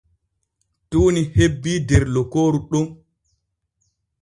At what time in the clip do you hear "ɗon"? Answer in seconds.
2.69-2.85